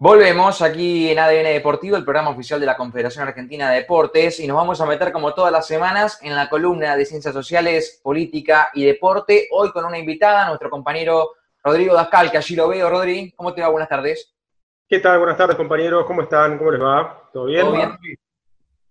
[0.00, 4.46] Volvemos aquí en ADN Deportivo, el programa oficial de la Confederación Argentina de Deportes, y
[4.46, 8.70] nos vamos a meter como todas las semanas en la columna de Ciencias Sociales, Política
[8.74, 11.30] y Deporte, hoy con una invitada, nuestro compañero
[11.64, 12.88] Rodrigo Dascal, que allí lo veo.
[12.88, 13.70] Rodri, ¿cómo te va?
[13.70, 14.32] Buenas tardes.
[14.88, 15.18] ¿Qué tal?
[15.18, 16.04] Buenas tardes, compañeros.
[16.06, 16.58] ¿Cómo están?
[16.58, 17.28] ¿Cómo les va?
[17.32, 17.66] ¿Todo bien?
[17.66, 18.18] ¿Todo bien?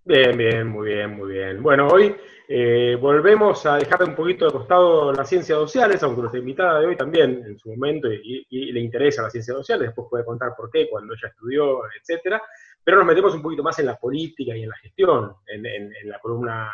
[0.08, 1.62] Bien, bien, muy bien, muy bien.
[1.62, 2.16] Bueno, hoy
[2.48, 6.86] eh, volvemos a dejar un poquito de costado las ciencias sociales, aunque nuestra invitada de
[6.86, 10.54] hoy también en su momento y, y le interesa las ciencias sociales, después puede contar
[10.56, 12.42] por qué, cuando ella estudió, etcétera.
[12.86, 15.93] Pero nos metemos un poquito más en la política y en la gestión, en, en-
[16.02, 16.71] en la columna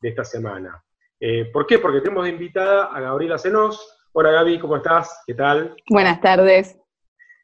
[0.00, 0.80] de esta semana.
[1.18, 1.80] Eh, ¿Por qué?
[1.80, 3.98] Porque tenemos de invitada a Gabriela Senós.
[4.12, 5.24] Hola Gaby, ¿cómo estás?
[5.26, 5.74] ¿Qué tal?
[5.90, 6.78] Buenas tardes.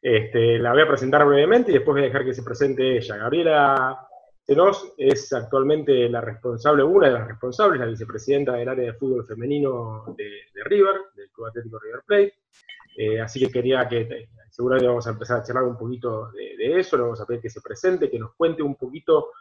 [0.01, 3.17] Este, la voy a presentar brevemente y después voy a dejar que se presente ella.
[3.17, 4.07] Gabriela
[4.45, 9.25] Senós es actualmente la responsable, una de las responsables, la vicepresidenta del área de fútbol
[9.25, 12.33] femenino de, de River, del Club Atlético River Plate.
[12.95, 16.79] Eh, así que quería que, eh, seguramente vamos a empezar a charlar un poquito de,
[16.79, 19.31] eso, le vamos a pedir que se presente, que nos cuente un poquito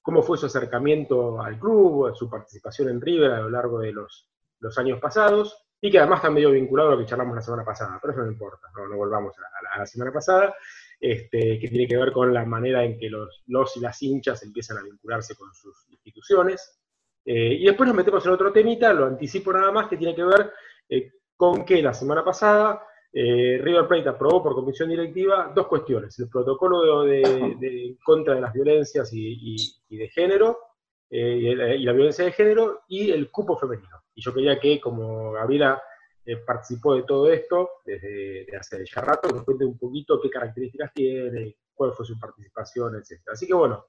[0.00, 4.28] cómo fue su acercamiento al club, su participación en River a lo largo de los,
[4.76, 7.98] años pasados, y que además está medio vinculado a lo que charlamos la semana pasada,
[8.00, 10.54] pero eso no importa, no, volvamos a la semana pasada,
[11.00, 14.42] este, que tiene que ver con la manera en que los, los y las hinchas
[14.42, 16.78] empiezan a vincularse con sus instituciones.
[17.24, 20.24] Eh, y después nos metemos en otro temita, lo anticipo nada más, que tiene que
[20.24, 20.52] ver
[20.88, 26.18] eh, con que la semana pasada eh, River Plate aprobó por comisión directiva dos cuestiones,
[26.18, 29.56] el protocolo de, contra de las violencias y,
[29.88, 30.58] de género,
[31.10, 33.96] y, el- y la violencia de género, y el cupo femenino.
[34.14, 35.82] Y yo quería que, como Gabriela
[36.26, 40.28] eh, participó de todo esto desde de hace ya rato, nos cuente un poquito qué
[40.30, 43.20] características tiene, cuál fue su participación, etc.
[43.32, 43.86] Así que bueno,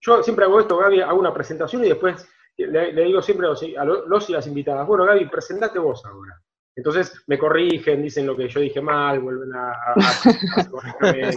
[0.00, 3.50] yo siempre hago esto, Gaby, hago una presentación y después le, le digo siempre a
[3.50, 6.40] los, a los y las invitadas, bueno, Gaby, presentate vos ahora.
[6.76, 10.60] Entonces me corrigen, dicen lo que yo dije mal, vuelven a, a, a-
[11.02, 11.36] etc.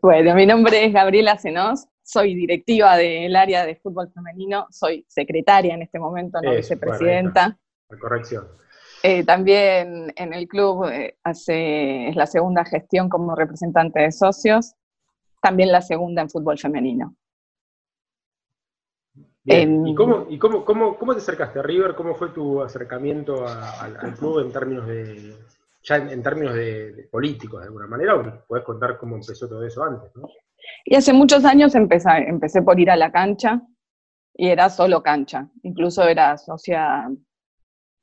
[0.00, 5.74] Bueno, mi nombre es Gabriela Senós, soy directiva del área de fútbol femenino, soy secretaria
[5.74, 7.58] en este momento, no vicepresidenta.
[7.92, 8.48] La corrección.
[9.02, 14.74] Eh, también en el club eh, hace, es la segunda gestión como representante de socios,
[15.42, 17.14] también la segunda en fútbol femenino.
[19.44, 21.94] Bien, En- ¿Y, cómo, y cómo, cómo, cómo te acercaste a River?
[21.94, 25.34] ¿Cómo fue tu acercamiento a- al, al club en términos de,
[25.82, 28.14] ya en, en términos de, de políticos de alguna manera?
[28.16, 30.10] ¿O puedes contar cómo empezó todo eso antes?
[30.16, 30.28] ¿no?
[30.84, 33.60] Y hace muchos años empecé, empecé por ir a la cancha
[34.34, 35.48] y era solo cancha.
[35.64, 37.10] Incluso era socia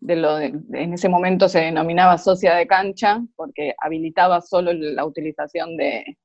[0.02, 6.18] en ese momento se denominaba socia de cancha porque habilitaba solo la utilización de,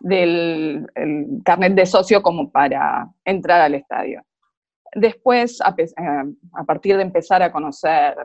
[0.00, 4.22] del el carnet de socio como para entrar al estadio.
[4.94, 5.86] Después, eh,
[6.52, 8.16] a partir de empezar a conocer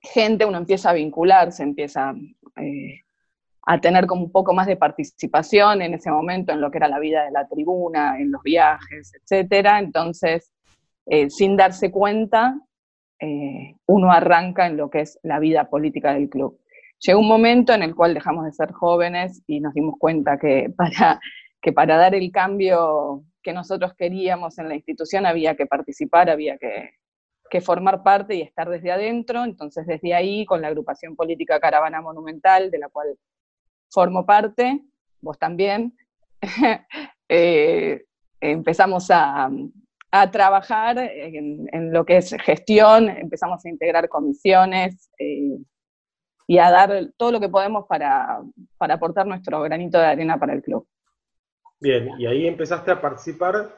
[0.00, 2.12] gente, uno empieza a vincularse, empieza
[2.56, 3.00] eh,
[3.64, 6.88] a tener como un poco más de participación en ese momento en lo que era
[6.88, 9.78] la vida de la tribuna, en los viajes, etcétera.
[9.78, 10.50] Entonces,
[11.06, 12.58] eh, sin darse cuenta,
[13.22, 16.58] eh, uno arranca en lo que es la vida política del club.
[16.98, 20.70] Llegó un momento en el cual dejamos de ser jóvenes y nos dimos cuenta que
[20.76, 21.20] para,
[21.60, 26.58] que para dar el cambio que nosotros queríamos en la institución había que participar, había
[26.58, 26.94] que,
[27.48, 29.44] que formar parte y estar desde adentro.
[29.44, 33.16] Entonces, desde ahí, con la agrupación política Caravana Monumental, de la cual
[33.88, 34.80] formo parte,
[35.20, 35.96] vos también,
[37.28, 38.04] eh,
[38.40, 39.48] empezamos a,
[40.14, 45.56] a trabajar en, en lo que es gestión, empezamos a integrar comisiones eh,
[46.46, 48.40] y a dar todo lo que podemos para,
[48.76, 50.86] para aportar nuestro granito de arena para el club.
[51.80, 53.74] Bien, y ahí empezaste a participar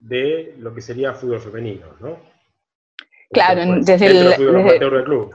[0.00, 2.16] de lo que sería fútbol femenino, ¿no?
[3.30, 5.34] Claro, desde el- fútbol desde- amateur del club.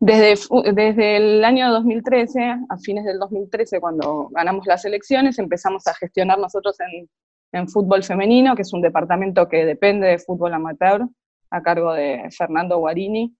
[0.00, 5.86] Desde, fu- desde el año 2013, a fines del 2013, cuando ganamos las elecciones, empezamos
[5.86, 7.08] a gestionar nosotros en,
[7.54, 11.06] en fútbol femenino, que es un departamento que depende de fútbol amateur,
[11.50, 13.32] a cargo de Fernando Guarini.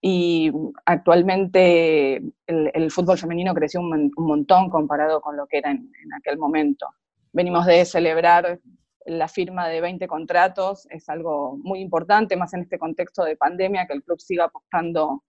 [0.00, 0.52] Y
[0.84, 6.38] actualmente el, fútbol femenino creció un montón comparado con lo que era en, en aquel
[6.38, 6.86] momento.
[7.32, 8.60] Venimos de celebrar
[9.06, 13.86] la firma de 20 contratos, es algo muy importante, más en este contexto de pandemia,
[13.86, 15.24] que el club siga apostando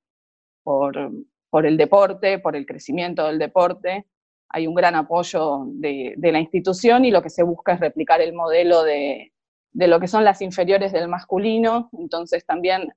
[0.62, 1.12] por,
[1.50, 4.06] por el deporte, por el crecimiento del deporte.
[4.50, 8.34] Hay un gran apoyo de, la institución y lo que se busca es replicar el
[8.34, 9.32] modelo de,
[9.74, 11.90] lo que son las inferiores del masculino.
[11.98, 12.92] Entonces también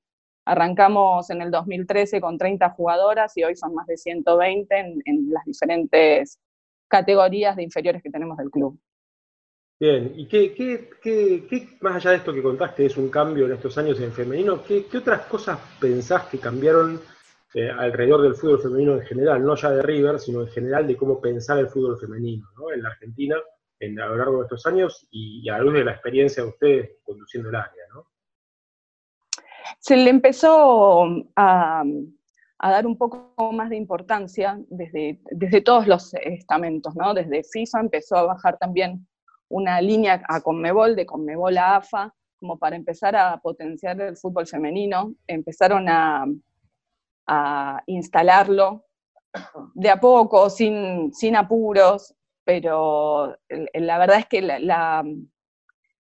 [0.45, 5.45] arrancamos en el 2013 con 30 jugadoras y hoy son más de 120 en, las
[5.45, 6.39] diferentes
[6.89, 8.79] categorías de inferiores que tenemos del club.
[9.79, 10.89] Bien, ¿y qué,
[11.81, 14.87] más allá de esto que contaste, es un cambio en estos años en femenino, qué
[14.97, 17.01] otras cosas pensás que cambiaron
[17.55, 20.97] eh, alrededor del fútbol femenino en general, no ya de River, sino en general de
[20.97, 23.37] cómo pensar el fútbol femenino en la Argentina
[23.79, 26.49] en, a lo largo de estos años y, a la luz de la experiencia de
[26.49, 27.85] ustedes conduciendo el área.
[27.93, 28.07] ¿no?
[29.81, 31.05] Se le empezó
[31.37, 31.85] a,
[32.59, 37.13] dar un poco más de importancia desde, desde todos los estamentos, ¿no?
[37.13, 39.07] Desde FIFA empezó a bajar también
[39.49, 44.47] una línea a Conmebol, de Conmebol a AFA, como para empezar a potenciar el fútbol
[44.47, 45.15] femenino.
[45.27, 46.25] Empezaron a,
[47.87, 48.85] instalarlo
[49.75, 52.15] de a poco, sin, sin apuros,
[52.45, 55.05] pero la verdad es que la,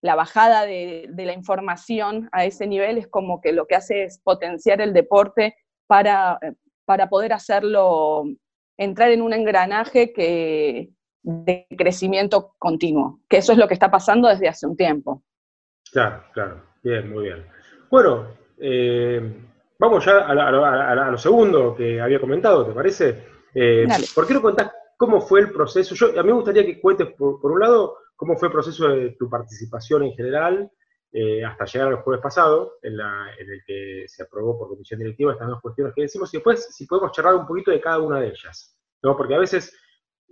[0.02, 4.82] bajada de, la información a ese nivel es como que lo que hace es potenciar
[4.82, 5.56] el deporte
[5.88, 6.40] para,
[6.86, 8.24] para poder hacerlo
[8.78, 10.90] entrar en un engranaje que,
[11.24, 15.24] de crecimiento continuo, que eso es lo que está pasando desde hace un tiempo.
[15.92, 17.46] Claro, claro, bien, muy bien.
[17.90, 18.28] Bueno,
[18.58, 19.22] eh,
[19.82, 23.26] vamos ya a, lo segundo que había comentado, ¿te parece?
[23.56, 25.96] Eh, ¿Por qué no contás cómo fue el proceso?
[25.96, 29.16] Yo, a mí me gustaría que cuentes, por, un lado, cómo fue el proceso de
[29.18, 30.72] tu participación en general
[31.12, 35.48] eh, hasta llegar al jueves pasado, en, el que se aprobó por comisión directiva estas
[35.48, 38.28] dos cuestiones que decimos, y después si podemos charlar un poquito de cada una de
[38.28, 38.78] ellas.
[39.02, 39.18] ¿no?
[39.18, 39.76] Porque a veces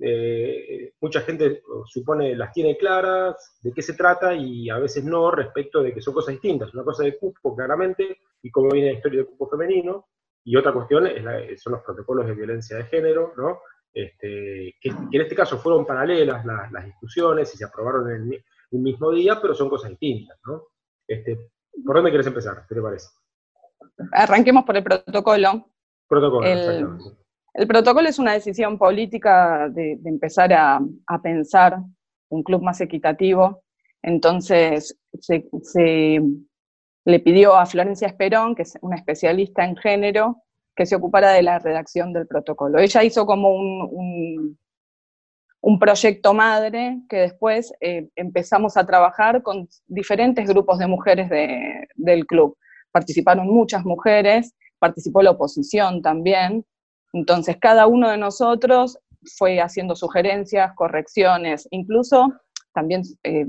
[0.02, 5.32] eh, mucha gente supone las tiene claras, de qué se trata, y a veces no
[5.32, 6.74] respecto de que son cosas distintas.
[6.74, 10.08] Una cosa de cupo, claramente, y cómo viene la historia del cupo femenino,
[10.44, 11.08] y otra cuestión
[11.58, 13.60] son los protocolos de violencia de género, ¿no?
[13.94, 19.12] Este, que, en este caso fueron paralelas las, discusiones y se aprobaron en el, mismo
[19.12, 20.68] día, pero son cosas distintas, ¿no?
[21.08, 21.50] Este,
[21.84, 22.66] ¿Por dónde quieres empezar?
[22.68, 23.08] ¿Qué te parece?
[24.12, 25.66] Arranquemos por el protocolo.
[26.08, 27.20] Protocolo, exactamente.
[27.60, 30.80] El protocolo es una decisión política de, empezar a,
[31.22, 31.80] pensar
[32.30, 33.64] un club más equitativo.
[34.02, 36.22] Entonces se,
[37.04, 40.42] le pidió a Florencia Esperón, que es una especialista en género,
[40.74, 42.80] que se ocupara de la redacción del protocolo.
[42.80, 44.58] Ella hizo como un,
[45.82, 51.30] proyecto madre que después eh, empezamos a trabajar con diferentes grupos de mujeres
[51.96, 52.58] del club.
[52.94, 56.64] Participaron muchas mujeres, participó la oposición también,
[57.14, 59.00] entonces, cada uno de nosotros
[59.38, 62.34] fue haciendo sugerencias, correcciones, incluso
[62.74, 63.46] también eh,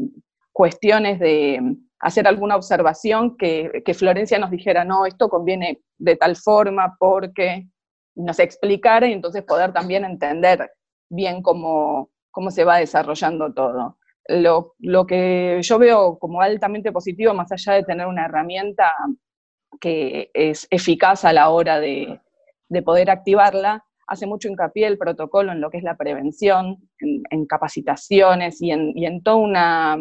[0.52, 6.96] cuestiones de hacer alguna observación que, Florencia nos dijera, no, esto conviene de tal forma
[6.98, 7.68] porque
[8.14, 10.70] nos explicara y entonces poder también entender
[11.10, 13.98] bien cómo, cómo se va desarrollando todo.
[14.28, 18.94] Lo, lo, que yo veo como altamente positivo, más allá de tener una herramienta
[19.80, 22.20] que es eficaz a la hora de,
[22.70, 27.46] de poder activarla, hace mucho hincapié el protocolo en lo que es la prevención, en,
[27.46, 29.99] capacitaciones y en, y toda una,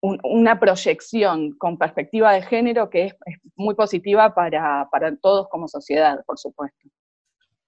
[0.00, 3.14] una proyección con perspectiva de género que es,
[3.56, 4.88] muy positiva para,
[5.20, 6.88] todos como sociedad, por supuesto.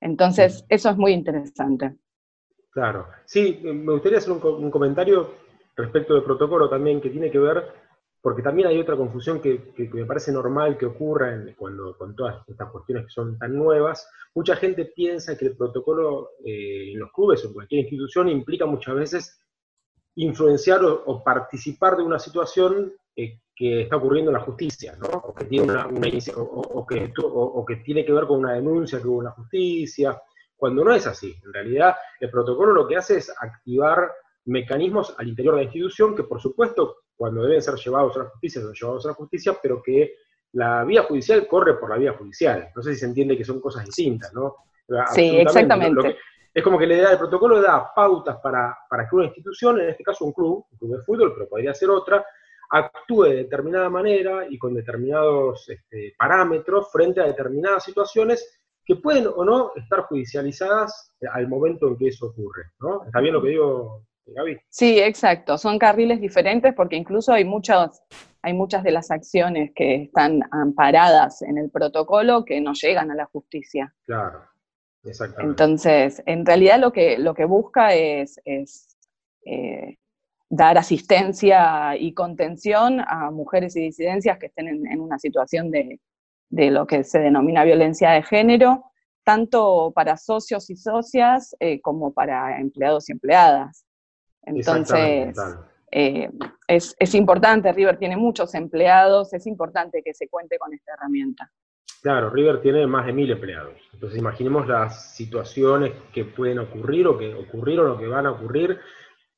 [0.01, 1.97] Entonces, eso es muy interesante.
[2.71, 3.07] Claro.
[3.27, 5.35] Sí, me gustaría hacer un, un comentario
[5.77, 7.65] respecto del protocolo también que tiene que ver
[8.23, 12.71] porque también hay otra confusión que, me parece normal que ocurra cuando, con todas estas
[12.71, 14.09] cuestiones que son tan nuevas.
[14.35, 18.65] Mucha gente piensa que el protocolo eh, en los clubes o en cualquier institución implica
[18.65, 19.43] muchas veces
[20.15, 25.09] influenciar o, participar de una situación eh, que está ocurriendo en la justicia, ¿no?
[25.09, 29.09] o, que tiene una, o, que, o, que tiene que ver con una denuncia que
[29.09, 30.23] hubo en la justicia,
[30.57, 31.35] cuando no es así.
[31.45, 34.13] En realidad, el protocolo lo que hace es activar
[34.45, 38.31] mecanismos al interior de la institución que, por supuesto, cuando deben ser llevados a la
[38.31, 40.15] justicia, son llevados a la justicia, pero que
[40.53, 42.71] la vía judicial corre por la vía judicial.
[42.75, 44.57] No sé si se entiende que son cosas distintas, ¿no?
[45.15, 46.19] Sí, exactamente.
[46.53, 48.77] es como que le da, el protocolo da pautas para,
[49.09, 51.91] que una institución, en este caso un club, un club de fútbol, pero podría ser
[51.91, 52.25] otra,
[52.71, 59.27] actúe de determinada manera y con determinados este, parámetros frente a determinadas situaciones que pueden
[59.27, 62.65] o no estar judicializadas al momento en que eso ocurre.
[62.81, 63.05] ¿no?
[63.05, 64.07] ¿Está bien lo que digo,
[64.69, 65.59] Sí, exacto.
[65.59, 68.03] Son carriles diferentes porque incluso hay muchas,
[68.43, 73.15] hay muchas de las acciones que están amparadas en el protocolo que no llegan a
[73.15, 73.95] la justicia.
[74.05, 74.45] Claro,
[75.05, 75.51] exactamente.
[75.51, 78.41] Entonces, en realidad lo que, lo que busca es,
[79.45, 79.99] eh,
[80.49, 85.99] dar asistencia y contención a mujeres y disidencias que estén en, una situación de,
[86.51, 88.85] lo que se denomina violencia de género,
[89.25, 93.87] tanto para socios y socias eh, como para empleados y empleadas.
[94.45, 95.37] Entonces,
[95.91, 96.31] eh,
[96.67, 101.53] es, importante, River tiene muchos empleados, es importante que se cuente con esta herramienta.
[102.03, 103.75] Claro, River tiene más de mil empleados.
[103.93, 108.81] Entonces imaginemos las situaciones que pueden ocurrir o que ocurrieron o que van a ocurrir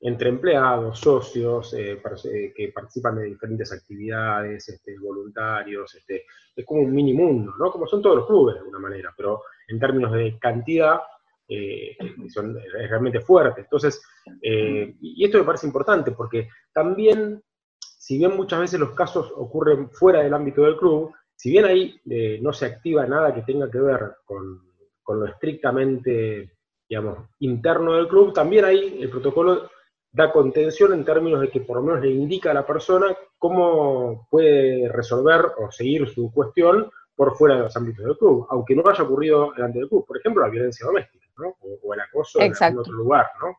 [0.00, 6.82] entre empleados, socios, eh, eh, que participan de diferentes actividades, este, voluntarios, este, es como
[6.82, 7.70] un mini mundo, ¿no?
[7.70, 11.00] Como son todos los clubes de alguna manera, pero en términos de cantidad
[11.48, 11.96] eh,
[12.28, 13.62] son, es realmente fuerte.
[13.62, 14.02] Entonces,
[14.40, 17.42] y esto me parece importante porque también,
[17.78, 22.00] si bien muchas veces los casos ocurren fuera del ámbito del club, si bien ahí
[22.40, 24.60] no se activa nada que tenga que ver con,
[25.02, 26.54] con lo estrictamente
[26.88, 29.70] digamos, interno del club, también ahí el protocolo
[30.12, 34.28] da contención en términos de que por lo menos le indica a la persona cómo
[34.30, 38.82] puede resolver o seguir su cuestión por fuera de los ámbitos del club, aunque no
[38.86, 40.06] haya ocurrido delante del club.
[40.06, 41.56] Por ejemplo, la violencia doméstica, ¿no?
[41.82, 43.56] O, el acoso en otro lugar, ¿no?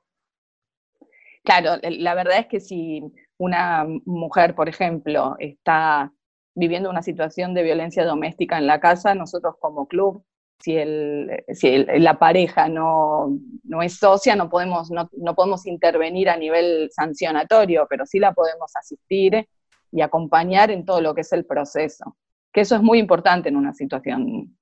[1.44, 3.04] Claro, la verdad es que si
[3.38, 6.12] una mujer, por ejemplo, está
[6.56, 10.26] viviendo una situación de violencia doméstica en la casa, nosotros como club
[10.60, 13.38] si, el, si la pareja no,
[13.82, 19.48] es socia, no podemos, no, podemos intervenir a nivel sancionatorio, pero sí la podemos asistir
[19.92, 22.18] y acompañar en todo lo que es el proceso.
[22.52, 24.58] Que eso es muy importante en una situación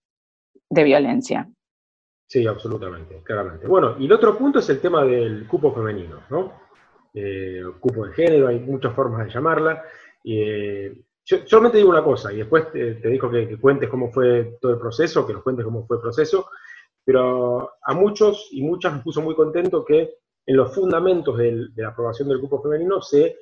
[0.70, 1.50] de violencia.
[2.28, 3.68] Sí, absolutamente, claramente.
[3.68, 6.62] Bueno, y el otro punto es el tema del cupo femenino, ¿no?
[7.14, 9.84] Eh, cupo de género, hay muchas formas de llamarla.
[10.24, 14.74] Eh, yo solamente digo una cosa, y después te, digo que, cuentes cómo fue todo
[14.74, 16.50] el proceso, que nos cuentes cómo fue el proceso,
[17.06, 20.16] pero a muchos y muchas nos puso muy contento que
[20.46, 23.38] en los fundamentos de la aprobación del grupo femenino se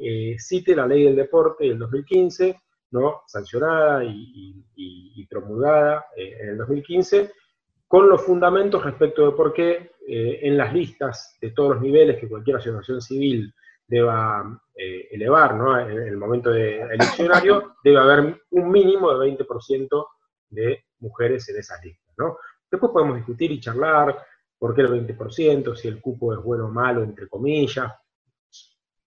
[0.00, 2.58] eh, cite la ley del deporte del 2015,
[2.92, 3.22] ¿no?
[3.26, 7.32] sancionada y, promulgada eh, en el 2015,
[7.88, 12.18] con los fundamentos respecto de por qué eh, en las listas de todos los niveles
[12.18, 13.54] que cualquier asociación civil
[13.86, 15.78] deba eh, elevar ¿no?
[15.78, 20.06] en, el momento de eleccionario, debe haber un mínimo de 20%
[20.50, 22.14] de mujeres en esas listas.
[22.18, 22.38] ¿no?
[22.70, 24.16] Después podemos discutir y charlar
[24.58, 27.92] por qué el 20%, si el cupo es bueno o malo, entre comillas.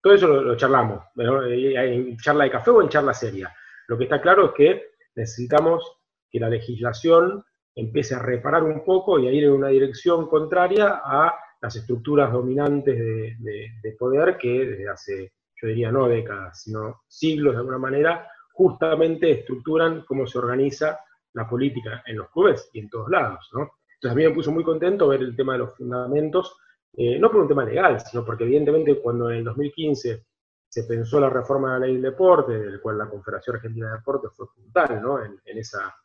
[0.02, 3.54] Todo eso lo, charlamos, en charla de café o en charla seria.
[3.88, 5.98] Lo que está claro es que necesitamos
[6.30, 7.44] que la legislación
[7.80, 12.32] empiece a reparar un poco y a ir en una dirección contraria a las estructuras
[12.32, 18.28] dominantes de, poder que desde hace, yo diría no décadas, sino siglos de alguna manera,
[18.54, 21.00] justamente estructuran cómo se organiza
[21.34, 23.50] la política en los clubes y en todos lados.
[23.52, 26.56] Entonces a mí me puso muy contento ver el tema de los fundamentos,
[26.94, 30.26] eh, no por un tema legal, sino porque evidentemente cuando en el 2015
[30.70, 33.98] se pensó la reforma de la ley del deporte, del cual la Confederación Argentina de
[33.98, 35.24] Deportes fue fundamental ¿no?
[35.24, 35.96] en, esa,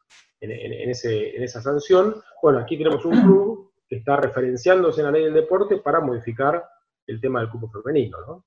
[0.41, 5.13] en, ese, en esa sanción, bueno, aquí tenemos un club que está referenciándose en la
[5.13, 6.65] ley del deporte para modificar
[7.07, 8.45] el tema del cupo femenino, ¿no?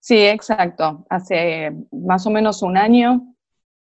[0.00, 1.04] Sí, exacto.
[1.10, 3.34] Hace más o menos un año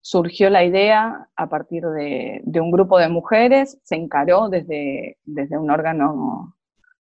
[0.00, 5.70] surgió la idea a partir de, un grupo de mujeres, se encaró desde, desde un
[5.70, 6.57] órgano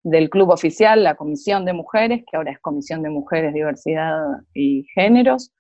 [0.04, 4.86] del club oficial, la Comisión de Mujeres, que ahora es Comisión de Mujeres, Diversidad y
[4.94, 5.52] Géneros,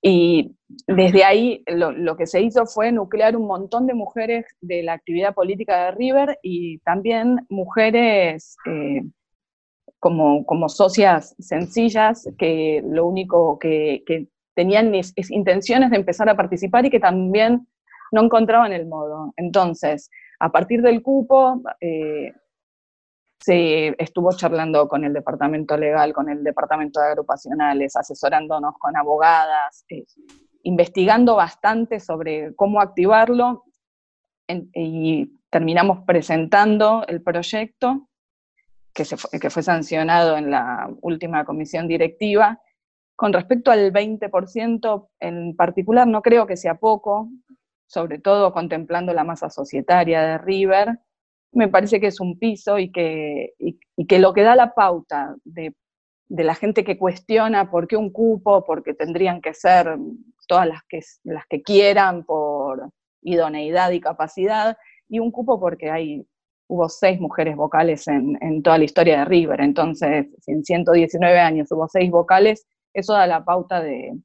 [0.00, 0.54] y
[0.86, 5.34] desde ahí lo, que se hizo fue nuclear un montón de mujeres de la actividad
[5.34, 9.02] política de River y también mujeres eh,
[9.98, 14.04] como, como, socias sencillas que lo único que,
[14.54, 17.66] tenían es, intenciones de empezar a participar y que también
[18.12, 19.32] no encontraban el modo.
[19.36, 22.32] Entonces, a partir del cupo, eh,
[23.40, 29.84] se estuvo charlando con el departamento legal, con el departamento de agrupacionales, asesorándonos con abogadas,
[29.88, 30.04] eh,
[30.64, 33.64] investigando bastante sobre cómo activarlo
[34.74, 38.08] y terminamos presentando el proyecto
[38.92, 42.60] que, fue sancionado en la última comisión directiva.
[43.14, 47.28] Con respecto al 20% en particular, no creo que sea poco,
[47.86, 50.98] sobre todo contemplando la masa societaria de River,
[51.52, 53.54] me parece que es un piso y que,
[54.08, 55.74] que lo que da la pauta de,
[56.28, 59.96] la gente que cuestiona por qué un cupo, porque tendrían que ser
[60.46, 62.90] todas las que, las que quieran por
[63.22, 64.76] idoneidad y capacidad,
[65.08, 66.26] y un cupo porque hay,
[66.68, 71.72] hubo seis mujeres vocales en, toda la historia de River, entonces si en 119 años
[71.72, 74.18] hubo seis vocales, eso da la pauta de,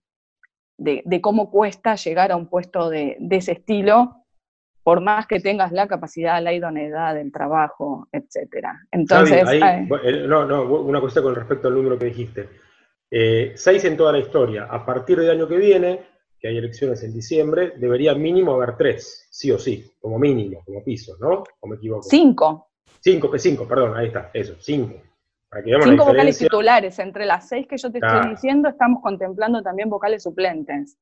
[1.22, 4.23] cómo cuesta llegar a un puesto de, de ese estilo
[4.84, 8.82] por más que tengas la capacidad, la idoneidad del trabajo, etcétera.
[8.92, 9.44] Entonces,
[10.28, 12.50] no, no, una cosa con respecto al número que dijiste.
[13.10, 14.68] Eh, seis en toda la historia.
[14.70, 16.02] A partir del año que viene,
[16.38, 20.84] que hay elecciones en diciembre, debería mínimo haber tres, sí o sí, como mínimo, como
[20.84, 21.44] piso, ¿no?
[21.62, 22.04] ¿O me equivoco?
[22.04, 22.68] Cinco.
[23.00, 25.02] Cinco, cinco, perdón, ahí está, eso, cinco.
[25.84, 27.00] cinco vocales titulares.
[27.00, 30.98] Entre las seis que yo te estoy diciendo, estamos contemplando también vocales suplentes.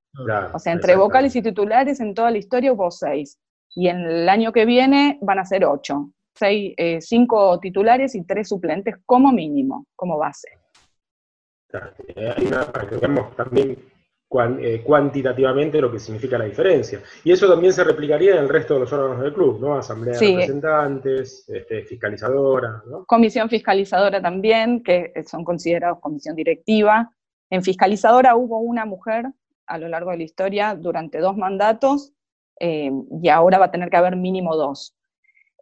[0.53, 3.39] o sea, entre vocales y titulares en toda la historia hubo seis
[3.75, 8.23] y en el año que viene van a ser ocho, seis, eh, cinco titulares y
[8.23, 10.49] tres suplentes como mínimo, como base.
[12.15, 13.77] Hay una, para que veamos también
[14.59, 17.01] eh, cuantitativamente lo que significa la diferencia.
[17.23, 19.75] Y eso también se replicaría en el resto de los órganos del club, ¿no?
[19.75, 23.05] Asamblea de representantes, este, fiscalizadora, ¿no?
[23.05, 27.11] Comisión fiscalizadora también, que son considerados comisión directiva.
[27.49, 29.25] En fiscalizadora hubo una mujer
[29.65, 32.13] a lo largo de la historia durante dos mandatos
[32.63, 32.91] eh,
[33.23, 34.95] y ahora va a tener que haber mínimo dos.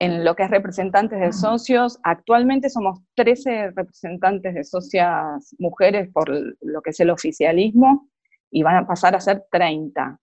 [0.02, 6.30] En lo que es representantes de socios, actualmente somos 13 representantes de socias mujeres por
[6.30, 8.10] lo que es el oficialismo
[8.52, 10.20] y van a pasar a ser 30.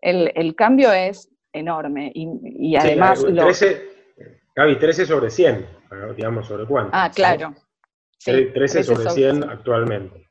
[0.00, 3.22] El, cambio es enorme y, además...
[3.22, 3.82] 13,
[4.54, 5.66] Gaby, 13 sobre 100,
[6.16, 6.92] digamos, sobre cuánto.
[6.94, 7.54] Ah, claro.
[8.24, 10.30] 13, sobre 100 actualmente.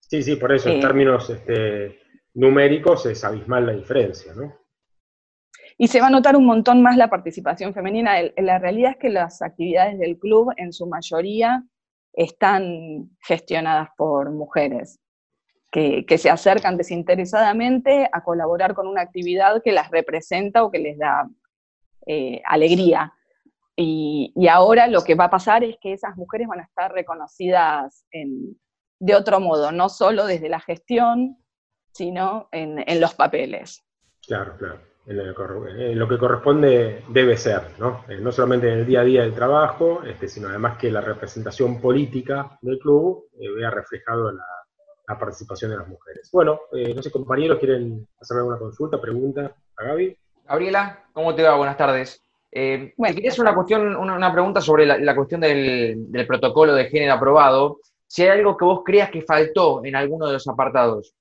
[0.00, 0.22] Sí.
[0.22, 2.03] sí, por eso, en términos este,
[2.34, 4.54] numéricos es abismal la diferencia, ¿no?
[5.76, 8.14] Y se va a notar un montón más la participación femenina.
[8.36, 11.64] La realidad es que las actividades del club en su mayoría
[12.12, 15.00] están gestionadas por mujeres
[15.74, 20.96] que, se acercan desinteresadamente a colaborar con una actividad que las representa o que les
[20.96, 21.28] da
[22.06, 23.12] eh, alegría.
[23.74, 28.06] Y, ahora lo que va a pasar es que esas mujeres van a estar reconocidas
[29.00, 31.43] de otro modo, no solo desde la gestión,
[31.94, 33.84] sino en, los papeles.
[34.26, 34.80] Claro, claro.
[35.06, 38.04] En lo, que corresponde debe ser, ¿no?
[38.08, 41.02] Eh, no solamente en el día a día del trabajo, este, sino además que la
[41.02, 44.44] representación política del club eh, vea reflejado la,
[45.06, 46.30] la participación de las mujeres.
[46.32, 50.16] Bueno, eh, no sé, compañeros, ¿quieren hacer alguna consulta, pregunta a Gaby?
[50.46, 51.56] Gabriela, ¿cómo te va?
[51.56, 52.22] Buenas tardes.
[52.50, 57.14] Eh, bueno, quería hacer una, cuestión, una, pregunta sobre la, cuestión del, protocolo de género
[57.14, 57.80] aprobado.
[58.06, 61.14] Si hay algo que vos creas que faltó en alguno de los apartados.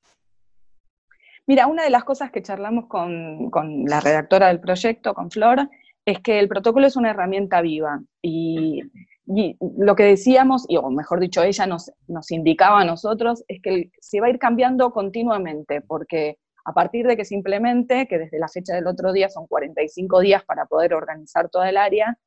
[1.46, 5.70] Mira, una de las cosas que charlamos con, con la redactora del proyecto, con Flor,
[6.06, 8.82] es que el protocolo es una herramienta viva y
[9.26, 13.92] y lo que decíamos, o mejor dicho, ella nos, nos indicaba a nosotros, es que
[14.00, 18.40] se va a ir cambiando continuamente, porque a partir de que se implemente, que desde
[18.40, 22.18] la fecha del otro día son 45 días para poder organizar toda el área,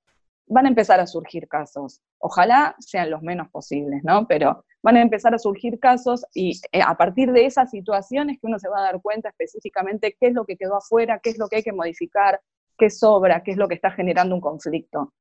[0.47, 2.01] van a empezar a surgir casos.
[2.19, 4.27] Ojalá sean los menos posibles, ¿no?
[4.27, 8.47] Pero van a empezar a surgir casos y eh, a partir de esas situaciones que
[8.47, 11.39] uno se va a dar cuenta específicamente qué es lo que quedó afuera, qué es
[11.39, 12.41] lo que hay que modificar,
[12.79, 15.13] qué sobra, qué es lo que está generando un conflicto.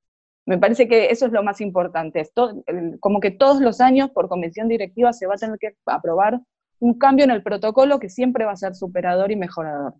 [0.45, 2.19] Me parece que eso es lo más importante.
[2.19, 2.63] Esto,
[2.99, 6.39] como que todos los años por convención directiva se va a tener que aprobar
[6.79, 9.95] un cambio en el protocolo que siempre va a ser superador y mejorador.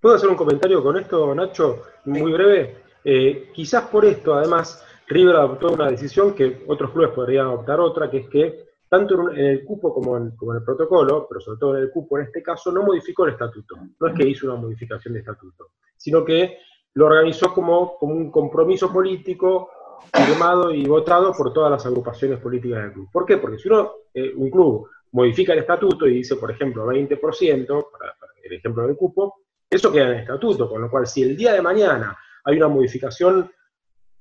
[0.00, 1.82] ¿Puedo hacer un comentario con esto, Nacho?
[2.06, 2.76] Muy breve.
[3.04, 8.10] Eh, quizás por esto, además, River adoptó una decisión que otros clubes podrían adoptar otra,
[8.10, 11.82] que es que tanto en el cupo como en, el protocolo, pero sobre todo en
[11.84, 13.76] el cupo en este caso, no modificó el estatuto.
[13.98, 16.58] No es que hizo una modificación de estatuto, sino que
[16.94, 19.70] lo organizó como, como un compromiso político
[20.12, 23.08] firmado y votado por todas las agrupaciones políticas del club.
[23.10, 23.38] ¿Por qué?
[23.38, 28.14] Porque si uno, eh, un club modifica el estatuto y dice, por ejemplo, 20%, para,
[28.42, 29.36] el ejemplo del cupo,
[29.70, 32.68] eso queda en el estatuto, con lo cual si el día de mañana hay una
[32.68, 33.50] modificación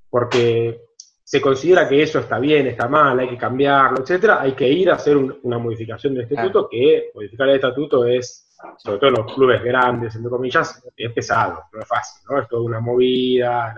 [0.10, 0.82] porque
[1.24, 4.90] se considera que eso está bien, está mal, hay que cambiarlo, etcétera, hay que ir
[4.90, 9.34] a hacer una modificación del estatuto, que modificar el estatuto es, sobre todo en los
[9.34, 12.42] clubes grandes, entre comillas, es pesado, no es fácil, ¿no?
[12.42, 13.74] Es toda una movida,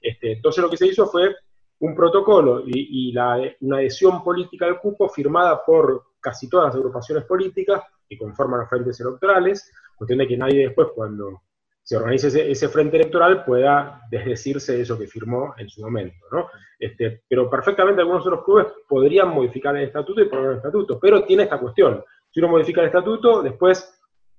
[0.00, 1.34] este, entonces lo que se hizo fue
[1.80, 7.82] un protocolo y, una adhesión política al cupo firmada por casi todas las agrupaciones políticas
[8.08, 11.42] que conforman los frentes electorales, cuestión de que nadie después cuando
[11.86, 16.16] se organice ese, frente electoral pueda desdecirse de eso que firmó en su momento.
[16.32, 16.48] ¿no?
[16.80, 21.22] Este, pero perfectamente algunos los clubes podrían modificar el estatuto y poner el estatuto, pero
[21.22, 22.02] tiene esta cuestión.
[22.28, 23.96] Si uno modifica el estatuto, después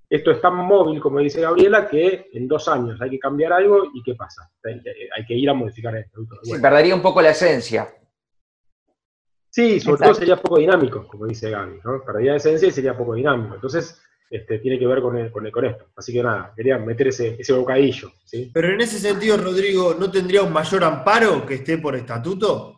[0.09, 3.91] esto es tan móvil, como dice Gabriela, que en dos años hay que cambiar algo
[3.93, 4.51] y ¿qué pasa?
[4.65, 6.35] Hay que, ir a modificar el estatuto.
[6.61, 7.87] perdería un poco la esencia.
[9.49, 12.03] Sí, sobre todo sería poco dinámico, como dice Gaby, ¿no?
[12.03, 13.55] Perdería la esencia y sería poco dinámico.
[13.55, 15.85] Entonces, este, tiene que ver con, con, esto.
[15.95, 18.11] Así que nada, quería meter ese, ese bocadillo.
[18.25, 18.51] ¿sí?
[18.53, 22.77] Pero en ese sentido, Rodrigo, ¿no tendría un mayor amparo que esté por estatuto?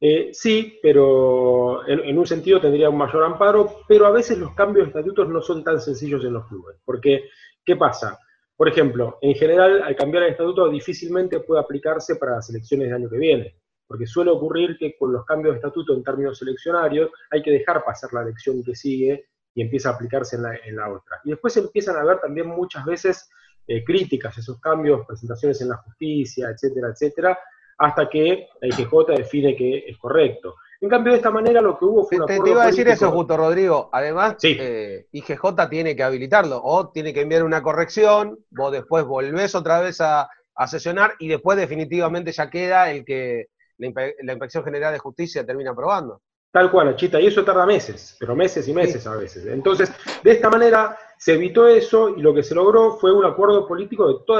[0.00, 4.84] Eh, sí, pero en, un sentido tendría un mayor amparo, pero a veces los cambios
[4.84, 6.76] de estatutos no son tan sencillos en los clubes.
[6.84, 7.30] Porque,
[7.64, 8.18] ¿qué pasa?
[8.56, 12.96] Por ejemplo, en general, al cambiar el estatuto difícilmente puede aplicarse para las elecciones del
[12.96, 17.10] año que viene, porque suele ocurrir que con los cambios de estatuto en términos eleccionarios
[17.30, 21.20] hay que dejar pasar la elección que sigue y empieza a aplicarse en la, otra.
[21.24, 23.30] Y después empiezan a haber también muchas veces
[23.66, 27.38] eh, críticas a esos cambios, presentaciones en la justicia, etcétera, etcétera,
[27.78, 30.56] hasta que la IGJ define que es correcto.
[30.80, 32.26] En cambio, de esta manera lo que hubo fue una.
[32.26, 33.88] Te, te iba a decir eso justo, Rodrigo.
[33.90, 39.54] Además, eh, IGJ tiene que habilitarlo, o tiene que enviar una corrección, vos después volvés
[39.54, 40.28] otra vez a,
[40.66, 43.46] sesionar y después definitivamente ya queda el que
[43.78, 46.20] la, Inspección General de Justicia termina aprobando.
[46.54, 49.44] Tal cual, Achita, y eso tarda meses, pero meses y meses a veces.
[49.46, 53.66] Entonces, de esta manera se evitó eso y lo que se logró fue un acuerdo
[53.66, 54.38] político de todo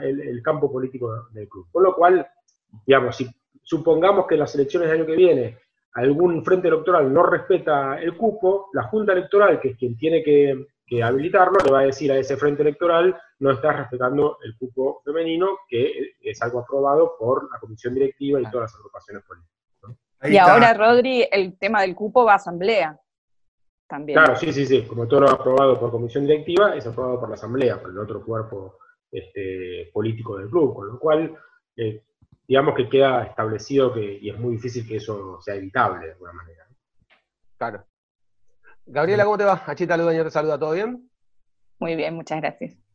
[0.00, 1.66] el, campo político del club.
[1.72, 2.24] Con lo cual,
[2.86, 3.28] digamos, si
[3.60, 5.58] supongamos que en las elecciones del año que viene
[5.94, 10.64] algún frente electoral no respeta el cupo, la Junta Electoral, que es quien tiene que,
[11.02, 15.58] habilitarlo, le va a decir a ese frente electoral, no está respetando el cupo femenino,
[15.68, 19.57] que es algo aprobado por la comisión directiva y todas las agrupaciones políticas
[20.24, 22.98] y ahora, Rodri, el tema del cupo va a asamblea.
[23.86, 24.18] También.
[24.18, 24.82] Claro, sí, sí, sí.
[24.82, 28.22] Como todo lo aprobado por comisión directiva, es aprobado por la asamblea, por el otro
[28.24, 28.78] cuerpo
[29.10, 30.74] este, político del club.
[30.74, 31.34] Con lo cual,
[31.76, 32.04] eh,
[32.46, 36.32] digamos que queda establecido que, y es muy difícil que eso sea evitable de alguna
[36.32, 36.66] manera.
[37.56, 37.86] Claro.
[38.84, 39.62] Gabriela, ¿cómo te va?
[39.66, 41.10] Achita Ludaño te saluda, ¿todo bien?
[41.78, 42.87] Muy bien, muchas gracias.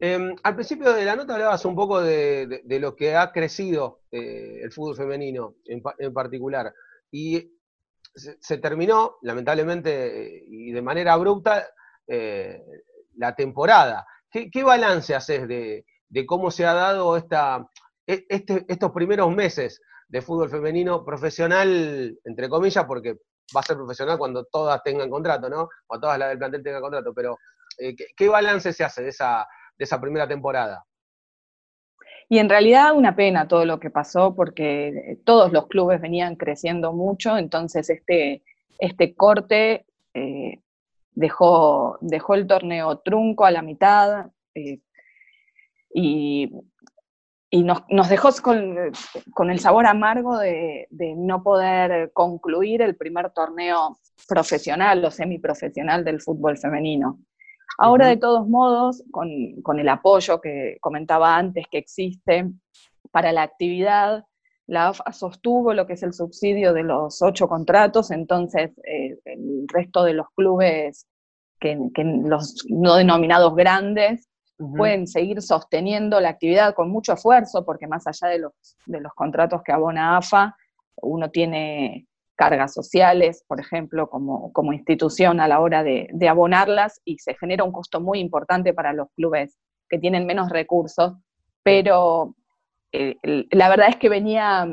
[0.00, 4.60] Em, al principio de la nota hablabas un poco de, lo que ha crecido eh,
[4.62, 6.72] el fútbol femenino en, particular.
[7.10, 7.52] Y
[8.14, 11.66] se, terminó, lamentablemente y de manera abrupta,
[12.06, 12.62] eh,
[13.16, 14.06] la temporada.
[14.30, 15.84] ¿Qué, balance haces de,
[16.26, 17.68] cómo se ha dado esta,
[18.06, 23.18] e, este, estos primeros meses de fútbol femenino profesional, entre comillas, porque
[23.54, 25.68] va a ser profesional cuando todas tengan contrato, ¿no?
[25.86, 27.38] O todas las del plantel tengan contrato, pero
[27.78, 29.46] eh, ¿qué balance se hace de esa
[29.78, 30.84] de esa primera temporada.
[32.28, 36.36] Y en realidad una pena todo lo que pasó porque eh, todos los clubes venían
[36.36, 38.42] creciendo mucho, entonces este,
[38.78, 40.60] este corte eh,
[41.12, 44.80] dejó, dejó el torneo trunco a la mitad eh,
[45.92, 46.50] y,
[47.52, 55.04] nos, dejó con, el sabor amargo de, de, no poder concluir el primer torneo profesional
[55.04, 57.20] o semiprofesional del fútbol femenino.
[57.78, 62.50] Ahora, de todos modos, con, el apoyo que comentaba antes que existe
[63.10, 64.24] para la actividad,
[64.66, 69.66] la AFA sostuvo lo que es el subsidio de los ocho contratos, entonces eh, el
[69.68, 71.06] resto de los clubes,
[71.60, 74.28] que, los no denominados grandes,
[74.76, 78.52] pueden seguir sosteniendo la actividad con mucho esfuerzo, porque más allá de los,
[78.86, 80.56] de los contratos que abona AFA,
[81.02, 87.18] uno tiene cargas sociales, por ejemplo, como, como institución a la hora de, abonarlas y
[87.18, 91.14] se genera un costo muy importante para los clubes que tienen menos recursos,
[91.62, 92.34] pero
[92.92, 93.16] eh,
[93.50, 94.66] la verdad es que venía,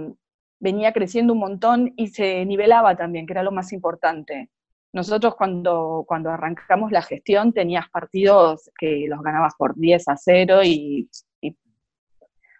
[0.59, 4.49] venía creciendo un montón y se nivelaba también, que era lo más importante.
[4.93, 10.63] Nosotros cuando, cuando arrancamos la gestión tenías partidos que los ganabas por 10 a 0
[10.63, 11.09] y,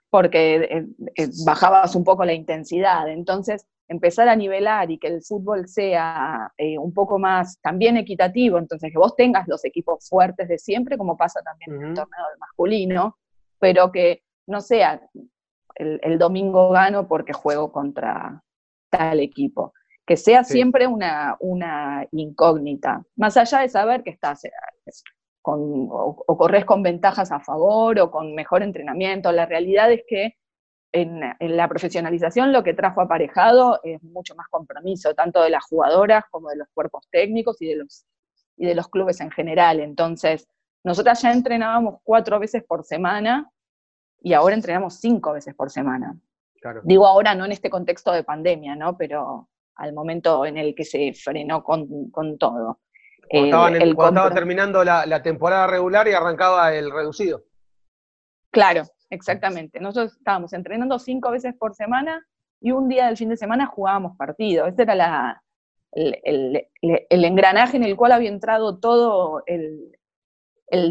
[0.09, 0.85] porque eh,
[1.15, 3.09] eh, bajabas un poco la intensidad.
[3.09, 8.57] Entonces, empezar a nivelar y que el fútbol sea eh, un poco más también equitativo,
[8.57, 12.25] entonces que vos tengas los equipos fuertes de siempre, como pasa también en el torneo
[12.39, 13.17] masculino,
[13.59, 15.01] pero que no sea
[15.75, 18.41] el, domingo gano porque juego contra
[18.89, 19.73] tal equipo,
[20.05, 24.51] que sea siempre una, una incógnita, más allá de saber que estás eh,
[25.41, 30.37] con, o corres con ventajas a favor o con mejor entrenamiento, la realidad es que
[30.91, 36.25] en, la profesionalización lo que trajo aparejado es mucho más compromiso, tanto de las jugadoras
[36.29, 38.05] como de los cuerpos técnicos y de los,
[38.57, 39.79] y de los clubes en general.
[39.79, 40.47] Entonces,
[40.83, 43.49] nosotras ya entrenábamos cuatro veces por semana
[44.21, 46.17] y ahora entrenamos cinco veces por semana.
[46.83, 48.95] Digo ahora no en este contexto de pandemia, ¿no?
[48.95, 51.87] Pero al momento en el que se frenó con,
[52.37, 52.81] todo.
[53.27, 57.45] Cuando, estaba terminando la, la temporada regular y arrancaba el reducido.
[58.51, 59.79] Claro, exactamente.
[59.79, 62.25] Nosotros estábamos entrenando cinco veces por semana
[62.59, 64.65] y un día del fin de semana jugábamos partido.
[64.65, 65.43] Ese era la,
[65.91, 66.67] el,
[67.09, 69.97] engranaje en el cual había entrado todo el,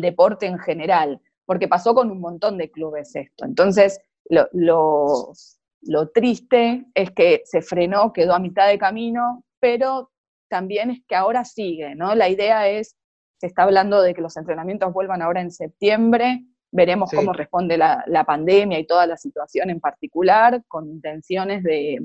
[0.01, 3.47] deporte en general, porque pasó con un montón de clubes esto.
[3.47, 5.33] Entonces, lo,
[5.81, 10.11] lo, triste es que se frenó, quedó a mitad de camino, pero
[10.49, 12.15] también es que ahora sigue, ¿no?
[12.15, 12.95] La idea es,
[13.39, 18.25] se está hablando de que los entrenamientos vuelvan ahora en septiembre, Veremos cómo responde la,
[18.27, 21.99] pandemia y toda la situación en particular, con intenciones de,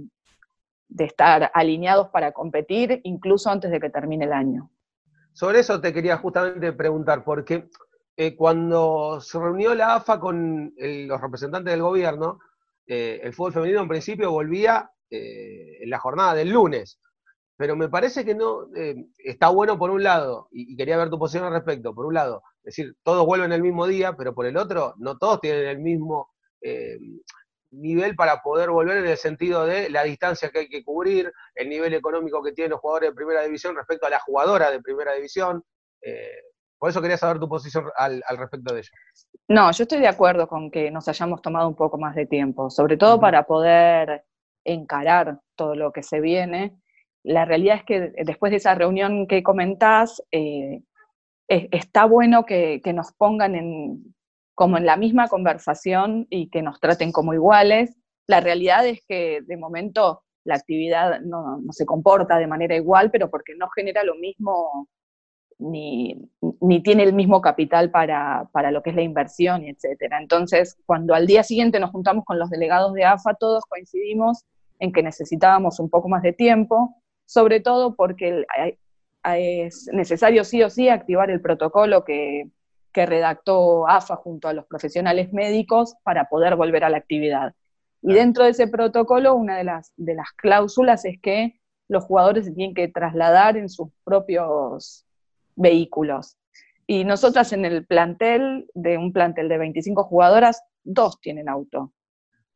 [0.97, 4.71] estar alineados para competir, incluso antes de que termine el año.
[5.34, 7.69] Sobre eso te quería justamente preguntar, porque
[8.17, 12.39] eh, cuando se reunió la AFA con los representantes del gobierno,
[12.88, 16.99] eh, el fútbol femenino en principio volvía eh, en la jornada del lunes
[17.58, 18.67] pero me parece que no
[19.17, 22.43] está bueno por un lado, y, quería ver tu posición al respecto, por un lado,
[22.65, 25.80] es decir, todos vuelven el mismo día, pero por el otro, no todos tienen el
[25.80, 26.30] mismo
[26.62, 26.97] eh,
[27.71, 31.69] nivel para poder volver en el sentido de la distancia que hay que cubrir, el
[31.69, 35.13] nivel económico que tienen los jugadores de primera división respecto a la jugadora de primera
[35.13, 35.63] división.
[36.01, 36.41] Eh,
[36.78, 38.89] por eso quería saber tu posición al, respecto de ello.
[39.47, 42.69] No, yo estoy de acuerdo con que nos hayamos tomado un poco más de tiempo,
[42.69, 44.25] sobre todo para poder
[44.63, 46.78] encarar todo lo que se viene
[47.25, 50.84] la realidad es que después de esa reunión que comentás, eh,
[51.47, 54.15] está bueno que, nos pongan en,
[54.53, 57.95] como en la misma conversación y que nos traten como iguales.
[58.27, 63.29] La realidad es que de momento la actividad no, se comporta de manera igual, pero
[63.29, 64.88] porque no genera lo mismo
[65.58, 66.29] ni,
[66.84, 70.13] tiene el mismo capital para, para, lo que es la inversión, etc.
[70.19, 74.43] Entonces, cuando al día siguiente nos juntamos con los delegados de AFA, todos coincidimos
[74.79, 78.45] en que necesitábamos un poco más de tiempo, sobre todo porque
[79.33, 82.49] es necesario sí o sí activar el protocolo que,
[82.93, 87.53] redactó AFA junto a los profesionales médicos para poder volver a la actividad.
[88.01, 91.59] Y dentro de ese protocolo, una de las, de las cláusulas es que
[91.89, 95.05] los jugadores se tienen que trasladar en sus propios
[95.57, 96.38] vehículos.
[96.88, 101.91] Y nosotras en el plantel, de un plantel de 25 jugadoras, dos tienen auto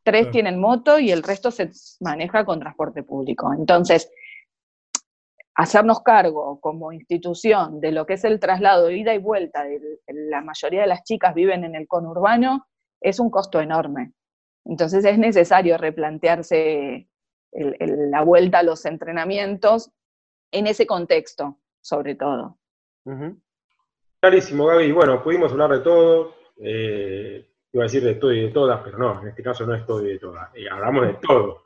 [0.10, 3.54] tres tienen moto y el resto se maneja con transporte público.
[3.54, 4.12] Entonces,
[5.60, 10.42] hacernos cargo como institución de lo que es el traslado, ida y vuelta, de la
[10.42, 12.66] mayoría de las chicas viven en el conurbano,
[13.02, 14.14] es un costo enorme.
[14.64, 17.10] Entonces es necesario replantearse
[17.52, 19.92] la vuelta a los entrenamientos
[20.50, 22.58] en ese contexto, sobre todo.
[24.22, 24.94] Clarísimo, Gaby.
[24.94, 26.36] Bueno, pudimos hablar de todo.
[26.64, 29.76] Eh, iba a decir de todo y de todas, pero no, en este caso no
[29.76, 30.56] es todo y de todas.
[30.56, 31.64] Y hablamos de todo,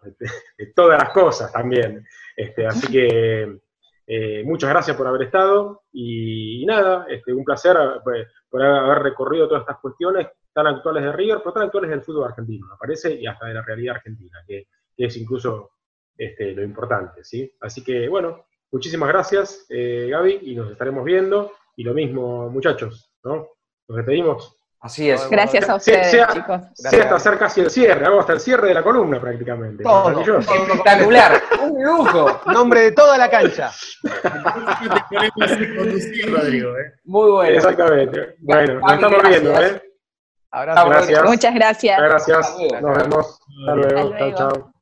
[0.58, 2.04] de, todas las cosas también.
[2.36, 3.62] Este, así que
[4.06, 9.48] eh, muchas gracias por haber estado y, nada, este, un placer pues, por haber recorrido
[9.48, 13.13] todas estas cuestiones tan actuales de River, pero tan actuales del fútbol argentino, me parece,
[13.16, 15.72] y hasta de la realidad argentina, que, es incluso
[16.16, 17.52] este, lo importante, ¿sí?
[17.62, 21.54] Así que, bueno, muchísimas gracias, eh, Gaby, y nos estaremos viendo.
[21.76, 23.48] Y lo mismo, muchachos, ¿no?
[23.88, 24.56] Nos despedimos.
[24.84, 25.30] Así es.
[25.30, 26.62] Gracias a ustedes, chicos.
[26.74, 29.82] Sí, hasta hacer casi el cierre, vamos hasta el cierre de la columna prácticamente.
[29.82, 32.41] Todo, Espectacular, un lujo.
[32.48, 33.72] Nombre de toda la cancha.
[37.06, 37.56] Muy bueno.
[37.56, 38.36] Exactamente.
[38.39, 39.82] Bueno, nos estamos viendo, ¿eh?
[40.52, 40.89] Abrazo.
[40.89, 41.24] Gracias.
[41.24, 42.02] Muchas gracias.
[42.02, 42.56] Gracias.
[42.82, 43.39] Nos vemos.
[43.62, 44.17] Hasta luego.
[44.17, 44.74] Chao, chao.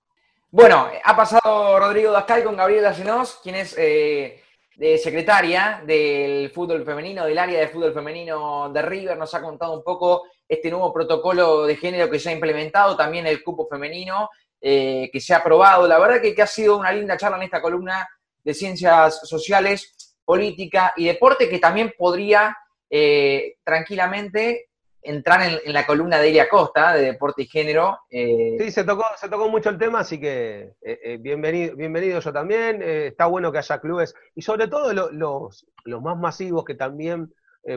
[0.49, 4.40] Bueno, ha pasado Rodrigo Dascal con Gabriela Senós, quien es eh,
[4.81, 9.73] de secretaria del fútbol femenino, del área de fútbol femenino de River, nos ha contado
[9.73, 14.31] un poco este nuevo protocolo de género que se ha implementado, también el cupo femenino
[14.59, 15.87] eh, que se ha aprobado.
[15.87, 18.09] La verdad que, ha sido una linda charla en esta columna
[18.43, 22.57] de ciencias sociales, política y deporte que también podría
[22.89, 24.70] eh, tranquilamente
[25.01, 27.99] entrar en, la columna de Elia Costa, de Deporte y Género.
[28.09, 32.19] Eh, sí, se tocó, se tocó mucho el tema, así que eh, eh, bienvenido, bienvenido
[32.19, 32.81] yo también.
[32.81, 37.33] está bueno que haya clubes, y sobre todo los, los más masivos que también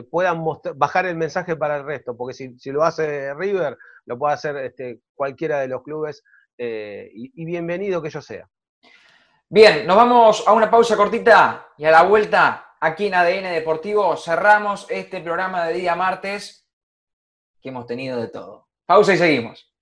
[0.09, 0.43] puedan
[0.75, 5.01] bajar el mensaje para el resto, porque si, lo hace River, lo puede hacer este,
[5.13, 6.23] cualquiera de los clubes,
[6.57, 8.47] y, y bienvenido que yo sea.
[9.47, 14.17] Bien, nos vamos a una pausa cortita y a la vuelta aquí en ADN Deportivo
[14.17, 16.64] cerramos este programa de día martes
[17.65, 18.67] que hemos tenido de todo.
[18.85, 19.74] Pausa y seguimos.